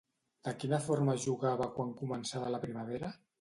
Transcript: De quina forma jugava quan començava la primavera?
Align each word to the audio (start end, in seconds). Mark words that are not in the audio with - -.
De 0.47 0.53
quina 0.63 0.79
forma 0.85 1.15
jugava 1.25 1.67
quan 1.77 1.93
començava 2.01 2.51
la 2.57 2.63
primavera? 2.65 3.13